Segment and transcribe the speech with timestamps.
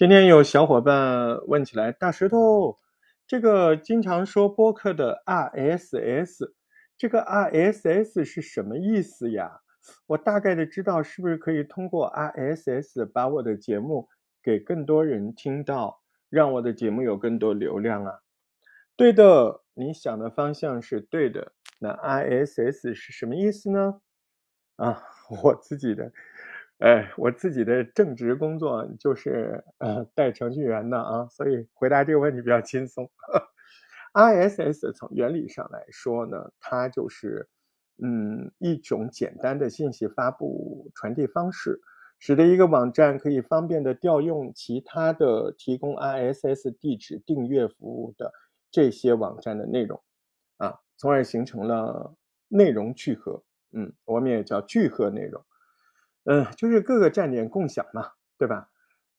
[0.00, 2.78] 今天有小伙伴问起来，大石头，
[3.26, 6.52] 这个经常说播客的 RSS，
[6.96, 9.60] 这个 RSS 是什么意思呀？
[10.06, 14.08] 我大概的知道，是不是可以通过 RSS 把我的节目
[14.42, 18.20] 给更多人听到，让我的节目有更多流量啊？
[18.96, 21.52] 对的，你想的方向是对的。
[21.78, 24.00] 那 RSS 是什么意思呢？
[24.76, 25.02] 啊，
[25.44, 26.10] 我自己的。
[26.80, 33.10] 哎，我自己的正职工作就是呃带程序员的啊，所以回答这个问题比较轻松。
[34.14, 37.48] RSS 从原理上来说呢，它就是
[38.02, 41.78] 嗯一种简单的信息发布传递方式，
[42.18, 48.32] 使得一个网站可以方便的调用其他的提供 RSS 地址订阅服务的
[48.70, 50.02] 这些网站的内容
[50.56, 52.14] 啊，从而形成了
[52.48, 53.42] 内容聚合。
[53.72, 55.44] 嗯，我们也叫聚合内容。
[56.24, 58.68] 嗯，就是各个站点共享嘛，对吧？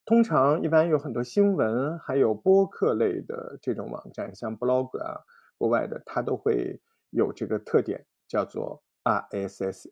[0.06, 5.22] 通常一般有很多新闻，还有播客类的这种网站，像 blog 啊，
[5.58, 9.90] 国外的它都会有这个特点，叫做 RSS。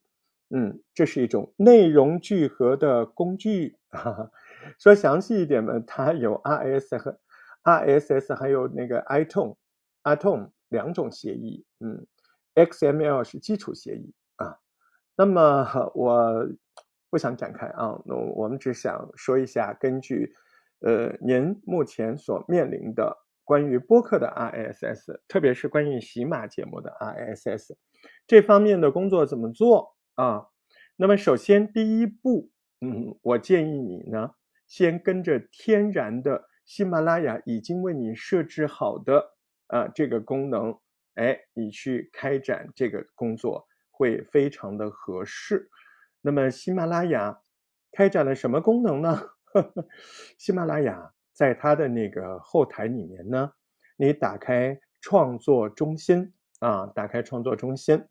[0.52, 3.78] 嗯，这是一种内容聚合的工具。
[3.90, 4.32] 哈哈，
[4.80, 7.20] 说详细一点呢，它有 RSS 和
[7.64, 9.56] RSS，还有那个 iTone、
[10.04, 11.66] iTone 两种协议。
[11.80, 12.06] 嗯
[12.56, 14.58] ，XML 是基础协议啊。
[15.16, 16.48] 那么我。
[17.10, 20.34] 不想展开啊，那我们只想说一下，根据，
[20.82, 27.76] 呃，您目前所面临的关于播客的 RSS，特别是关于喜马节目的 RSS
[28.28, 30.46] 这方面的工作怎么做啊？
[30.96, 34.32] 那么首先第一步，嗯，我建议你呢，
[34.68, 39.34] 先跟着天然的喜马拉雅已经为你设置好的
[39.68, 40.78] 啊这个功能，
[41.16, 45.70] 哎，你去开展这个工作会非常的合适。
[46.22, 47.40] 那么喜马拉雅
[47.94, 49.30] 开展了什么功能呢？
[50.38, 53.54] 喜马拉雅在它的那个后台里面呢，
[53.96, 58.06] 你打开创作中心啊，打开创作中心，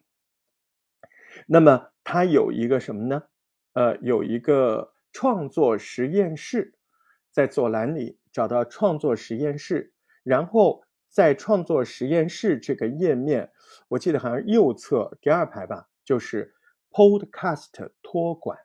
[1.47, 3.25] 那么它有一个什么呢？
[3.75, 6.79] 呃，有一个创作实验室，
[7.31, 13.53] 在左栏里找到创作实验室，然后在创作实验室这个页面，
[13.89, 16.55] 我记得好像右侧第二排吧，就是。
[16.91, 18.59] Podcast 托管，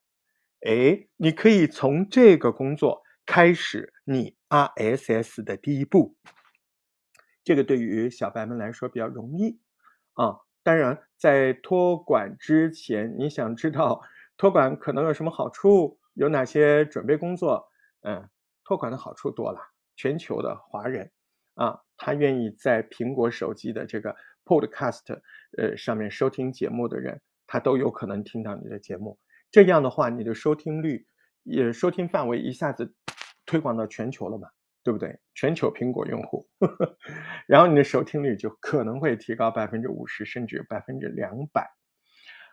[0.61, 6.15] 哎，你可以从这个工作开始你 RSS 的第一步。
[7.43, 9.59] 这个对于小白们来说比较容易
[10.13, 10.39] 啊。
[10.63, 14.01] 当然，在托管之前，你想知道
[14.37, 17.67] 托管可能有什么好处，有哪些准备工作？
[18.03, 18.29] 嗯，
[18.63, 19.59] 托管的好处多了。
[19.97, 21.11] 全球的华人
[21.55, 24.15] 啊，他愿意在苹果手机的这个
[24.45, 25.19] Podcast
[25.57, 27.21] 呃上面收听节目的人。
[27.45, 29.19] 他都有可能听到你的节目，
[29.53, 31.05] 这样的话，你的收听率
[31.43, 32.91] 也收听范围一下子
[33.45, 34.49] 推广到全球了嘛，
[34.83, 35.19] 对不对？
[35.35, 36.97] 全球苹果用户，呵 呵
[37.47, 41.69] 然后你的收听率就可能会提高百分之五十，甚至百分之两百。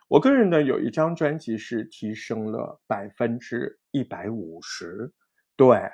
[0.07, 5.11] 我个人的有一张专辑是提升了百分之一百五十，
[5.57, 5.89] 对，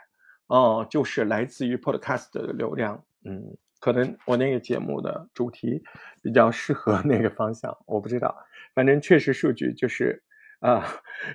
[0.47, 3.57] 哦，就是来自于 Podcast 的流量，嗯。
[3.79, 5.83] 可能我那个节目的主题
[6.23, 8.35] 比较适合那个方向，我不知道，
[8.73, 10.19] 反正确实数据就是
[10.59, 10.85] 啊，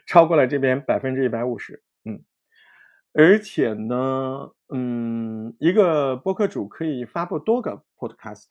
[0.07, 2.25] 超过了这边百分之一百五十，嗯，
[3.13, 8.49] 而且呢，嗯，一个播客主可以发布多个 podcast，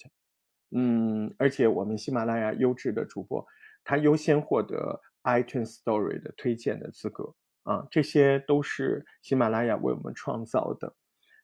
[0.71, 3.45] 嗯，而且我们喜马拉雅优质的主播，
[3.83, 10.95] 他优先获得 iTunes Story 的推荐的资格啊，这些都是喜马拉雅为我们创造的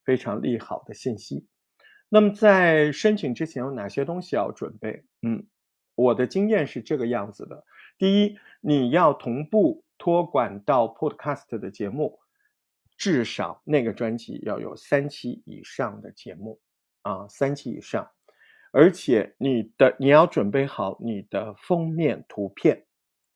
[0.05, 1.45] 非常利好的信息。
[2.09, 5.03] 那么在申请之前有哪些东西要准备？
[5.21, 5.45] 嗯，
[5.95, 7.65] 我的经验是这个样子的：
[7.97, 12.19] 第一，你要同步托管到 Podcast 的节目，
[12.95, 16.59] 至少那个专辑要有三期以上的节目
[17.01, 18.11] 啊，三期以上，
[18.71, 22.85] 而且你的你要准备好你的封面图片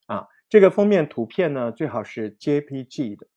[0.06, 3.28] 啊，这个封面图片呢最好是 JPG 的，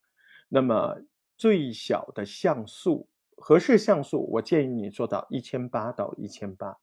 [0.49, 0.99] 那么
[1.37, 3.09] 最小的像素。
[3.37, 6.79] 合适像素，我建议你做到一千八到一千八，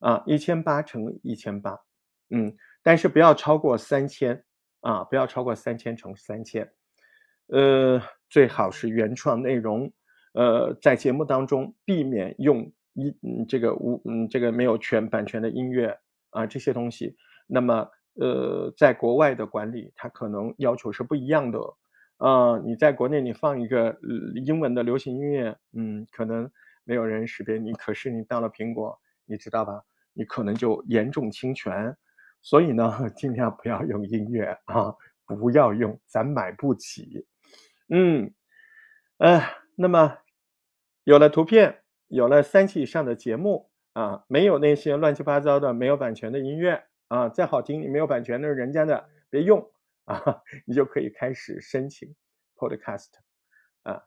[0.00, 1.78] 啊，一千八乘一千八，
[2.28, 2.56] 嗯，
[2.86, 4.44] 但是不要超过三千，
[4.82, 6.70] 啊，不要超过三千乘三千，
[7.48, 8.00] 呃，
[8.30, 9.92] 最好是原创内容，
[10.34, 15.98] 呃，在节目当中避免用一嗯这个无嗯这个没有权版权的音乐
[16.30, 17.16] 啊这些东西，
[17.48, 17.90] 那么
[18.20, 21.58] 呃，在国外的管理它可能要求是不一样的。
[22.18, 23.98] 啊，你在国内你放一个
[24.44, 26.48] 英文的流行音乐，嗯，可能
[26.84, 27.72] 没有人识别你。
[27.72, 29.82] 可是你到了苹果，你知道吧？
[30.12, 31.96] 你可能就严重侵权。
[32.46, 34.94] 所以呢， 尽量不要用音乐啊，
[35.26, 37.26] 不要用，咱买不起。
[37.88, 38.32] 嗯，
[39.18, 39.42] 呃，
[39.74, 40.18] 那么
[41.02, 49.68] 有了图片，有了三期以上的节目啊，没有那些乱七八糟的没有版权的音乐啊，再好听你没有版权那是人家的别用
[50.04, 52.14] 啊， 你就可以开始申请
[52.54, 53.08] Podcast
[53.82, 54.04] 啊，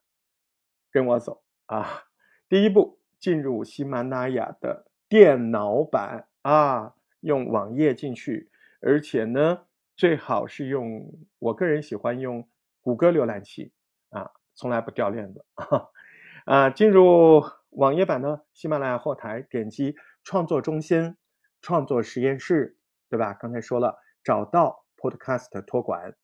[0.94, 2.04] 跟我走啊。
[2.48, 8.50] 第一步，进入喜马拉雅的电脑版啊，用网页进去，
[8.82, 12.48] 而且呢，最好是用我个人喜欢用
[12.82, 13.74] 谷歌浏览器
[14.10, 15.46] 啊，从来不掉链子
[16.46, 16.70] 啊。
[16.70, 21.16] 进入网页版的喜马拉雅后台，点击创作中心、
[21.62, 22.78] 创作实验室，
[23.10, 23.34] 对吧？
[23.34, 26.16] 刚才说了，找到 Podcast 托管，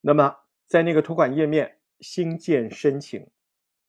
[0.00, 0.36] 那么
[0.66, 3.30] 在那个托管页面新建申请，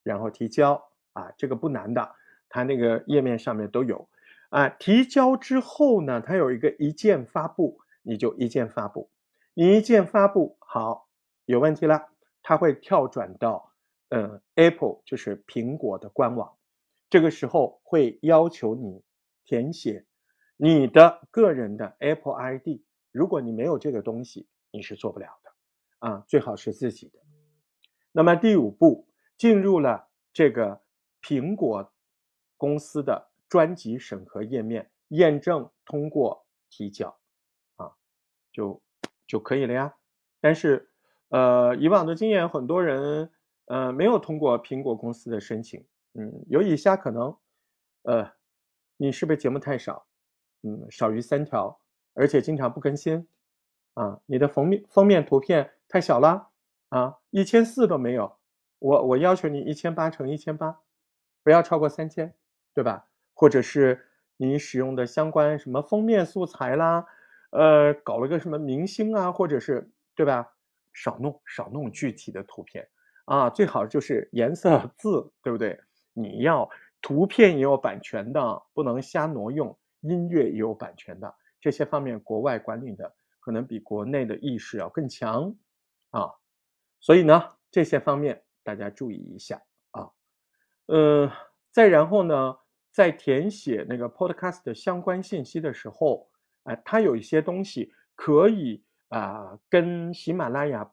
[0.03, 0.91] 然后提交。
[1.15, 2.13] 啊，这个不难的，
[2.49, 4.09] 它那个页面上面都有。
[4.55, 9.09] 啊，提交之后呢，它有一个一键发布，你就一键发布。
[9.53, 11.09] 你一键发布好，
[11.43, 12.07] 有问题了，
[12.41, 13.73] 它会跳转到
[14.07, 16.55] 嗯 Apple 就是苹果的官网。
[17.09, 19.03] 这个时候会要求你
[19.43, 20.05] 填写
[20.55, 22.79] 你的个人的 Apple ID。
[23.11, 25.51] 如果你没有这个东西，你是做不了的。
[26.07, 27.19] 啊，最好是自己的。
[28.13, 29.05] 那么第五步
[29.37, 30.81] 进入了这个。
[31.27, 31.91] 苹果
[32.55, 37.17] 公司的专辑审核页面验证通过提交，
[37.77, 37.89] 啊，
[38.51, 38.83] 就
[39.25, 39.95] 就可以了呀。
[40.41, 40.91] 但是，
[41.29, 43.31] 呃，以往的经验，很多人
[43.67, 47.33] 呃没有通过苹果公司的申请，嗯，有以下可能，
[48.01, 48.29] 呃，
[48.97, 50.05] 你是不是节目太少，
[50.63, 51.79] 嗯，少于三条，
[52.13, 53.25] 而且经常不更新，
[53.93, 56.49] 啊，你的封面封面图片太小了，
[56.89, 58.37] 啊，一千四都没有，
[58.79, 60.81] 我我要求你一千八乘一千八。
[61.41, 62.35] 不要超过三千，
[62.73, 63.07] 对吧？
[63.35, 64.03] 或者是
[64.37, 67.05] 你使用的相关什么封面素材啦，
[67.51, 70.51] 呃，搞了个什么明星啊，或者是对吧？
[70.93, 72.87] 少弄少弄具体的图片
[73.25, 75.79] 啊，最好就是颜色 字，对不对？
[76.13, 76.67] 你要
[77.01, 85.53] 图片也有版权的，不能瞎挪用；音乐也有版权的，这些方面国外管理的可能比国内的意识要更强
[86.11, 86.31] 啊。
[87.01, 89.61] 所以呢，这些方面大家注意一下
[89.91, 90.09] 啊。
[90.87, 91.29] 呃，
[91.71, 92.57] 再然后呢，
[92.95, 96.29] 在填写那个 Podcast 的相关信息的时候，
[96.63, 100.89] 啊，它有一些东西可以啊，跟喜马拉雅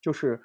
[0.00, 0.42] 就是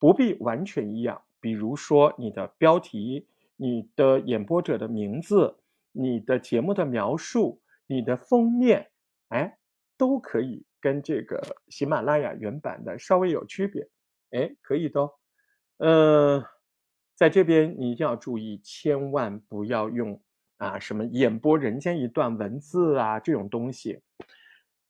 [0.00, 1.22] 不必完全一样。
[1.38, 5.56] 比如说你的标题、你的演播者的名字、
[5.92, 8.90] 你的节目的描述、你的封面，
[9.28, 9.56] 哎，
[9.96, 13.88] 都可以跟这个喜马拉雅原版的稍微有区别。
[14.32, 15.08] 哎，可以的，
[15.78, 16.44] 嗯。
[17.14, 20.20] 在这边你一定要注意，千万不要用
[20.56, 24.00] 啊什么演播人间一段文字啊这种东西，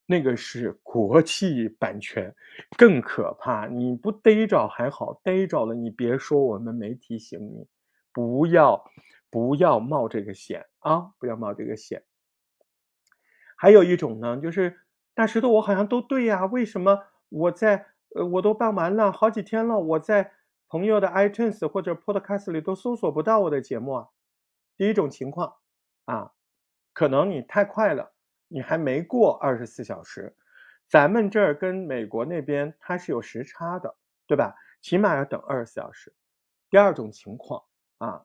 [0.06, 2.34] 那个是国际版权，
[2.78, 3.66] 更可怕。
[3.66, 7.66] 你不逮着还好，逮着了你别说我们没提醒你，
[8.10, 8.82] 不要
[9.28, 12.04] 不要冒这个险啊，不要冒这个险。
[13.56, 14.78] 还有一种呢，就是
[15.14, 17.84] 大石头，我好像都对呀，为什么我在
[18.14, 20.32] 呃我都办完了好几天了，我在。
[20.69, 24.08] 朋友的 iTunes 或者 Podcast 里都搜索不到我的节目啊。
[24.76, 25.55] 第一种情况
[26.06, 26.32] 啊，
[26.93, 28.12] 可能你太快了，
[28.49, 30.34] 你还没过二十四小时，
[30.88, 33.94] 咱们这儿跟美国那边它是有时差的，
[34.26, 34.55] 对吧？
[34.82, 36.12] 起码要等二十四小时。
[36.70, 37.62] 第二种情况
[37.99, 38.25] 啊，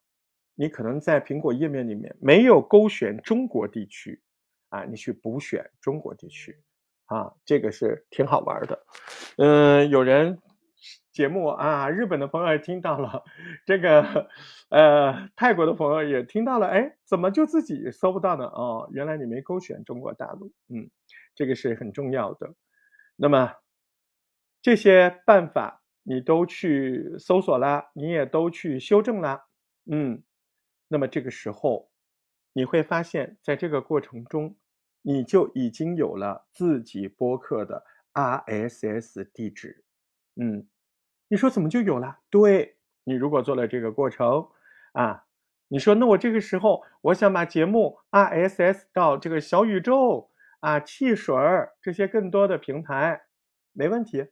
[0.55, 4.19] 你可能在苹果页面里面没有勾选中国地区
[4.69, 6.59] 啊，你去补选中国地区
[7.05, 8.85] 啊，这个是挺好玩的。
[9.37, 10.41] 嗯，有人。
[11.11, 13.23] 节目啊，日本的朋友也听到了，
[13.65, 14.29] 这个
[14.69, 18.45] 呃，泰国的朋友也听到了，哎，怎么就自己搜不到呢？
[18.45, 20.89] 哦，原来你没勾选中国大陆，嗯，
[21.35, 22.53] 这个是很重要的。
[23.15, 23.53] 那么
[24.61, 29.45] 这些办法你都去搜索啦，你也都去修正啦，
[29.91, 30.23] 嗯，
[30.87, 31.89] 那么这个时候
[32.53, 34.55] 你会发现在这个过程中，
[35.01, 37.83] 你就已经有了自己播客的
[38.13, 39.83] RSS 地址，
[40.39, 40.67] 嗯。
[41.27, 42.19] 你说怎么就有了？
[42.31, 44.47] 对你如果做了这个过程
[44.93, 45.25] 啊，
[45.67, 53.21] 你说那我这个时候我想把节目 RSS 到这个小宇宙啊、汽水儿这些更多的平台，
[53.73, 54.27] 没问题。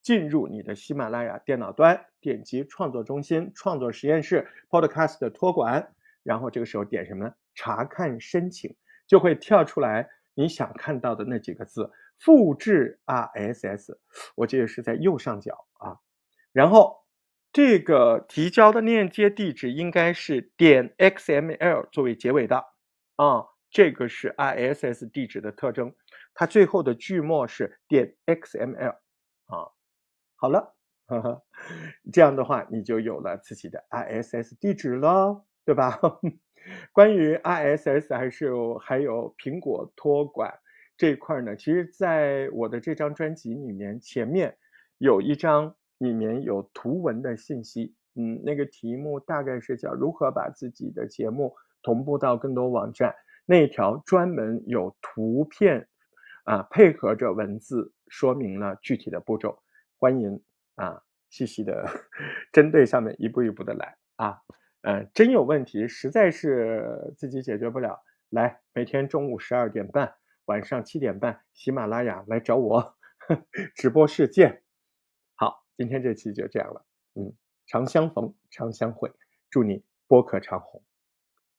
[0.00, 7.34] 进入你的喜马拉雅电脑端，点击创作中心、创作实验室、Podcast 的托管，然后这个时候点什么呢？
[7.54, 8.74] 查看申请，
[9.06, 13.96] 就会跳出来你想看到的那几个字，复制 RSS。
[14.36, 15.98] 我记得是在右上角啊。
[16.52, 17.04] 然后，
[17.52, 22.64] 这个提交的链接地址应该是点 xml 作为结尾的
[23.16, 25.94] 啊，这个是 RSS 地址的特征。
[26.34, 28.96] 它最后的句末是点 xml
[29.46, 29.68] 啊。
[30.36, 30.76] 好了，
[32.12, 35.98] 这样的话，你就有了自己的 ISS 地址了，对吧？
[36.92, 40.52] 关于 ISS 还是有还有苹果托管
[40.98, 44.54] 这一块呢，其实在我的这张专辑里面，前面
[44.98, 53.14] 有一张里面有图文的信息，嗯，那个题目大概是叫如何把自己的节目同步到更多网站，
[53.46, 55.88] 那条专门有图片
[56.42, 59.62] 啊配合着文字说明了具体的步骤，
[59.98, 60.42] 欢迎
[60.74, 61.00] 啊
[61.30, 61.88] 细细的
[62.52, 64.36] 针对上面一步一步的来啊。
[64.82, 68.00] 呃，真有问题，实在是自己解决不了，
[68.30, 70.12] 来，每天中午十二点半，
[70.48, 72.96] 晚上七点半，喜马拉雅来找我
[73.76, 74.62] 直播室见。
[75.34, 77.36] 好，今天这期就这样了，嗯，
[77.66, 79.12] 常相逢，常相会，
[79.50, 80.82] 祝你播客长红。